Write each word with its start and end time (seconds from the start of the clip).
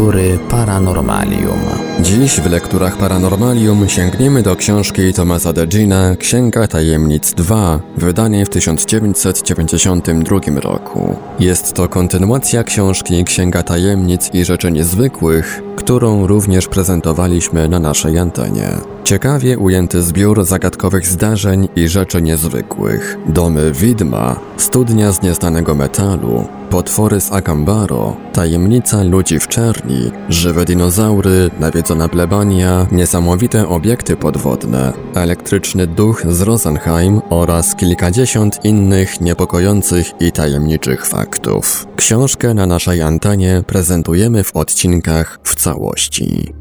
Lektury 0.00 0.38
Paranormalium. 0.50 1.60
Dziś 2.00 2.40
w 2.40 2.50
lekturach 2.50 2.96
Paranormalium 2.96 3.88
sięgniemy 3.88 4.42
do 4.42 4.56
książki 4.56 5.12
Tomasa 5.12 5.52
Degina 5.52 6.16
Księga 6.16 6.68
Tajemnic 6.68 7.34
2, 7.34 7.80
wydanej 7.96 8.44
w 8.44 8.48
1992 8.48 10.60
roku. 10.60 11.16
Jest 11.40 11.72
to 11.72 11.88
kontynuacja 11.88 12.64
książki 12.64 13.24
Księga 13.24 13.62
Tajemnic 13.62 14.30
i 14.34 14.44
Rzeczy 14.44 14.70
Niezwykłych, 14.70 15.62
którą 15.80 16.26
również 16.26 16.66
prezentowaliśmy 16.66 17.68
na 17.68 17.78
naszej 17.78 18.18
antenie. 18.18 18.68
Ciekawie 19.04 19.58
ujęty 19.58 20.02
zbiór 20.02 20.44
zagadkowych 20.44 21.06
zdarzeń 21.06 21.68
i 21.76 21.88
rzeczy 21.88 22.22
niezwykłych. 22.22 23.18
Domy 23.26 23.72
widma, 23.72 24.36
studnia 24.56 25.12
z 25.12 25.22
nieznanego 25.22 25.74
metalu, 25.74 26.44
potwory 26.70 27.20
z 27.20 27.32
Akambaro, 27.32 28.16
tajemnica 28.32 29.02
ludzi 29.02 29.38
w 29.38 29.48
czerni, 29.48 30.10
żywe 30.28 30.64
dinozaury, 30.64 31.50
nawiedzona 31.60 32.08
plebania, 32.08 32.86
niesamowite 32.92 33.68
obiekty 33.68 34.16
podwodne, 34.16 34.92
elektryczny 35.14 35.86
duch 35.86 36.22
z 36.28 36.40
Rosenheim 36.40 37.20
oraz 37.30 37.74
kilkadziesiąt 37.74 38.64
innych 38.64 39.20
niepokojących 39.20 40.06
i 40.20 40.32
tajemniczych 40.32 41.06
faktów. 41.06 41.86
Książkę 41.96 42.54
na 42.54 42.66
naszej 42.66 43.02
antenie 43.02 43.62
prezentujemy 43.66 44.44
w 44.44 44.56
odcinkach 44.56 45.38
w 45.42 45.54
całości. 45.70 46.52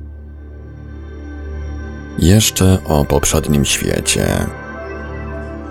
Jeszcze 2.19 2.77
o 2.87 3.05
poprzednim 3.05 3.65
świecie. 3.65 4.45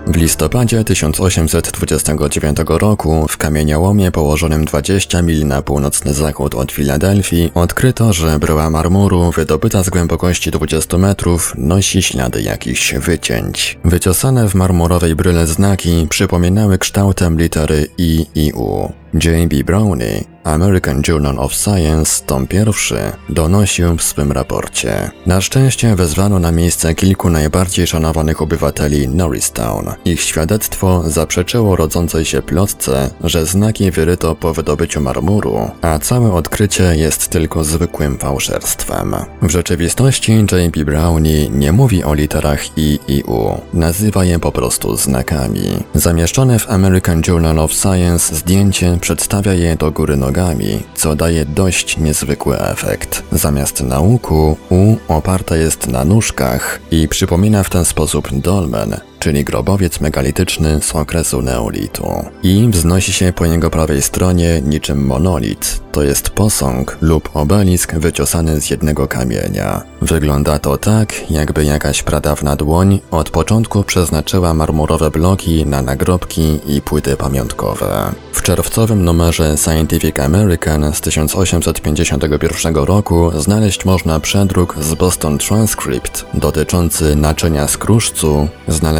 W 0.07 0.15
listopadzie 0.15 0.83
1829 0.83 2.57
roku 2.67 3.27
w 3.29 3.37
kamieniołomie 3.37 4.11
położonym 4.11 4.65
20 4.65 5.21
mil 5.21 5.47
na 5.47 5.61
północny 5.61 6.13
zachód 6.13 6.55
od 6.55 6.71
Filadelfii 6.71 7.51
odkryto, 7.55 8.13
że 8.13 8.39
bryła 8.39 8.69
marmuru 8.69 9.31
wydobyta 9.31 9.83
z 9.83 9.89
głębokości 9.89 10.51
20 10.51 10.97
metrów 10.97 11.53
nosi 11.57 12.01
ślady 12.01 12.41
jakichś 12.41 12.93
wycięć. 12.93 13.79
Wyciosane 13.83 14.49
w 14.49 14.55
marmurowej 14.55 15.15
bryle 15.15 15.47
znaki 15.47 16.07
przypominały 16.09 16.77
kształtem 16.77 17.37
litery 17.37 17.87
I 17.97 18.25
i 18.35 18.51
U. 18.53 18.98
J.B. 19.13 19.63
Brownie, 19.63 20.23
American 20.43 21.01
Journal 21.07 21.39
of 21.39 21.53
Science, 21.53 22.25
tom 22.25 22.47
pierwszy, 22.47 22.99
donosił 23.29 23.97
w 23.97 24.03
swym 24.03 24.31
raporcie. 24.31 25.11
Na 25.25 25.41
szczęście 25.41 25.95
wezwano 25.95 26.39
na 26.39 26.51
miejsce 26.51 26.95
kilku 26.95 27.29
najbardziej 27.29 27.87
szanowanych 27.87 28.41
obywateli 28.41 29.07
Norristown. 29.07 29.85
Ich 30.05 30.21
świadectwo 30.21 31.03
zaprzeczyło 31.09 31.75
rodzącej 31.75 32.25
się 32.25 32.41
plotce, 32.41 33.09
że 33.23 33.45
znaki 33.45 33.91
wyryto 33.91 34.35
po 34.35 34.53
wydobyciu 34.53 35.01
marmuru, 35.01 35.71
a 35.81 35.99
całe 35.99 36.33
odkrycie 36.33 36.95
jest 36.95 37.27
tylko 37.27 37.63
zwykłym 37.63 38.17
fałszerstwem. 38.17 39.15
W 39.41 39.49
rzeczywistości 39.49 40.31
J.B. 40.51 40.85
Brownie 40.85 41.49
nie 41.49 41.71
mówi 41.71 42.03
o 42.03 42.13
literach 42.13 42.77
I 42.77 42.99
i 43.07 43.23
U, 43.23 43.57
nazywa 43.73 44.25
je 44.25 44.39
po 44.39 44.51
prostu 44.51 44.97
znakami. 44.97 45.83
Zamieszczone 45.93 46.59
w 46.59 46.69
American 46.69 47.21
Journal 47.27 47.59
of 47.59 47.73
Science 47.73 48.35
zdjęcie 48.35 48.97
przedstawia 48.99 49.53
je 49.53 49.75
do 49.75 49.91
góry 49.91 50.17
nogami, 50.17 50.83
co 50.95 51.15
daje 51.15 51.45
dość 51.45 51.97
niezwykły 51.97 52.59
efekt. 52.59 53.23
Zamiast 53.31 53.83
nauku, 53.83 54.57
U 54.69 54.95
oparte 55.07 55.57
jest 55.57 55.87
na 55.87 56.05
nóżkach 56.05 56.79
i 56.91 57.07
przypomina 57.07 57.63
w 57.63 57.69
ten 57.69 57.85
sposób 57.85 58.39
dolmen, 58.39 59.08
czyli 59.19 59.43
grobowiec 59.43 60.01
megalityczny 60.01 60.81
z 60.81 60.95
okresu 60.95 61.41
neolitu. 61.41 62.25
I 62.43 62.67
wznosi 62.71 63.13
się 63.13 63.33
po 63.33 63.45
jego 63.45 63.69
prawej 63.69 64.01
stronie 64.01 64.61
niczym 64.61 65.05
monolit, 65.05 65.81
to 65.91 66.03
jest 66.03 66.29
posąg 66.29 66.97
lub 67.01 67.29
obelisk 67.33 67.95
wyciosany 67.95 68.61
z 68.61 68.69
jednego 68.69 69.07
kamienia. 69.07 69.81
Wygląda 70.01 70.59
to 70.59 70.77
tak, 70.77 71.31
jakby 71.31 71.65
jakaś 71.65 72.03
pradawna 72.03 72.55
dłoń 72.55 72.99
od 73.11 73.29
początku 73.29 73.83
przeznaczyła 73.83 74.53
marmurowe 74.53 75.11
bloki 75.11 75.65
na 75.65 75.81
nagrobki 75.81 76.59
i 76.67 76.81
płyty 76.81 77.15
pamiątkowe. 77.15 78.11
W 78.33 78.41
czerwcowym 78.41 79.03
numerze 79.03 79.57
Scientific 79.57 80.19
American 80.19 80.93
z 80.93 81.01
1851 81.01 82.75
roku 82.75 83.31
znaleźć 83.37 83.85
można 83.85 84.19
przedruk 84.19 84.75
z 84.81 84.93
Boston 84.93 85.37
Transcript 85.37 86.25
dotyczący 86.33 87.15
naczynia 87.15 87.67
skruszcu, 87.67 88.47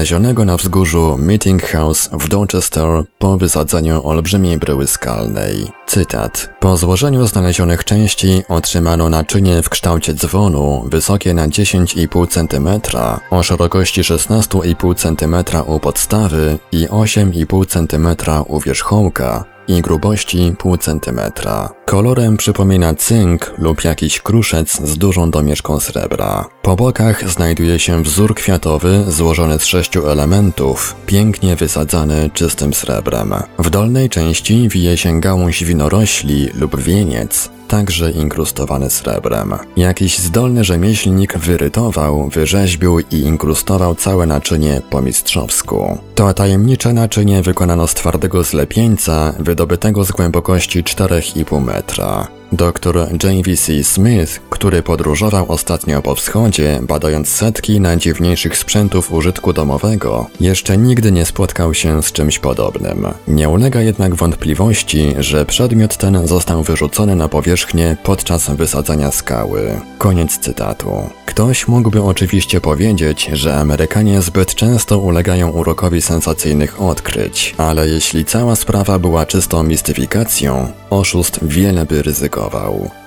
znalezionego 0.10 0.46
na 0.46 0.58
wzgórzu 0.58 1.18
Meeting 1.18 1.64
House 1.64 2.10
w 2.12 2.28
Dorchester 2.28 3.04
po 3.20 3.38
wysadzeniu 3.38 4.08
olbrzymiej 4.08 4.58
bryły 4.58 4.88
skalnej. 4.88 5.72
Cytat. 5.88 6.50
Po 6.60 6.78
złożeniu 6.78 7.28
znalezionych 7.28 7.84
części 7.84 8.44
otrzymano 8.48 9.10
naczynie 9.10 9.62
w 9.62 9.70
kształcie 9.70 10.14
dzwonu 10.14 10.86
wysokie 10.88 11.34
na 11.34 11.48
10,5 11.48 12.28
cm, 12.28 12.98
o 13.32 13.44
szerokości 13.44 14.02
16,5 14.02 14.96
cm 14.96 15.58
u 15.66 15.80
podstawy 15.80 16.60
i 16.72 16.88
8,5 16.88 17.66
cm 17.66 18.32
u 18.48 18.60
wierzchołka, 18.60 19.46
i 19.68 19.82
grubości 19.82 20.54
pół 20.58 20.78
centymetra. 20.78 21.70
Kolorem 21.90 22.38
przypomina 22.38 22.96
cynk 22.96 23.54
lub 23.58 23.84
jakiś 23.84 24.22
kruszec 24.22 24.82
z 24.88 24.98
dużą 24.98 25.32
domieszką 25.32 25.80
srebra. 25.80 26.46
Po 26.62 26.76
bokach 26.76 27.30
znajduje 27.30 27.80
się 27.80 28.04
wzór 28.04 28.36
kwiatowy 28.36 29.04
złożony 29.08 29.60
z 29.60 29.66
sześciu 29.66 30.08
elementów, 30.08 30.96
pięknie 31.06 31.56
wysadzany 31.56 32.30
czystym 32.34 32.74
srebrem. 32.74 33.34
W 33.60 33.70
dolnej 33.70 34.10
części 34.10 34.70
wije 34.70 34.98
się 34.98 35.22
gałąź 35.22 35.64
winorośli 35.64 36.50
lub 36.54 36.80
wieniec, 36.80 37.50
także 37.70 38.12
inkrustowany 38.12 38.90
srebrem. 38.90 39.54
Jakiś 39.78 40.20
zdolny 40.20 40.64
rzemieślnik 40.64 41.38
wyrytował, 41.38 42.30
wyrzeźbił 42.30 43.00
i 43.00 43.16
inkrustował 43.16 43.96
całe 43.96 44.26
naczynie 44.26 44.82
po 44.90 45.02
mistrzowsku. 45.02 45.98
To 46.16 46.34
tajemnicze 46.34 46.94
naczynie 46.94 47.42
wykonano 47.42 47.88
z 47.88 47.94
twardego 47.94 48.44
zlepieńca, 48.44 49.34
wydobytego 49.40 50.04
z 50.04 50.12
głębokości 50.12 50.84
4,5 50.84 51.62
metra 51.62 51.79
metra. 51.80 52.39
Dr 52.52 53.08
J.V.C. 53.24 53.84
Smith, 53.84 54.40
który 54.50 54.84
podróżował 54.84 55.52
ostatnio 55.52 56.02
po 56.02 56.16
wschodzie, 56.16 56.80
badając 56.82 57.30
setki 57.30 57.80
najdziwniejszych 57.80 58.58
sprzętów 58.58 59.12
użytku 59.12 59.54
domowego, 59.54 60.30
jeszcze 60.40 60.78
nigdy 60.78 61.12
nie 61.12 61.26
spotkał 61.26 61.74
się 61.74 62.04
z 62.04 62.12
czymś 62.12 62.40
podobnym. 62.40 63.08
Nie 63.28 63.50
ulega 63.50 63.82
jednak 63.82 64.16
wątpliwości, 64.16 65.16
że 65.20 65.46
przedmiot 65.46 65.98
ten 65.98 66.28
został 66.28 66.64
wyrzucony 66.64 67.16
na 67.16 67.28
powierzchnię 67.28 67.98
podczas 68.04 68.50
wysadzania 68.50 69.12
skały. 69.12 69.82
Koniec 69.98 70.38
cytatu. 70.38 71.10
Ktoś 71.26 71.68
mógłby 71.68 72.04
oczywiście 72.04 72.62
powiedzieć, 72.62 73.30
że 73.34 73.56
Amerykanie 73.56 74.22
zbyt 74.22 74.56
często 74.56 75.00
ulegają 75.00 75.50
urokowi 75.50 76.02
sensacyjnych 76.02 76.82
odkryć, 76.82 77.56
ale 77.58 77.90
jeśli 77.90 78.26
cała 78.26 78.56
sprawa 78.56 79.00
była 79.00 79.26
czystą 79.26 79.64
mistyfikacją, 79.64 80.72
oszust 80.90 81.40
wiele 81.42 81.86
by 81.86 82.02
ryzykował. 82.02 82.39